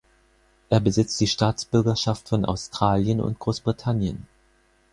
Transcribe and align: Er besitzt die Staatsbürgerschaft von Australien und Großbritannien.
Er 0.71 0.79
besitzt 0.79 1.19
die 1.21 1.27
Staatsbürgerschaft 1.27 2.27
von 2.27 2.43
Australien 2.43 3.21
und 3.21 3.37
Großbritannien. 3.37 4.27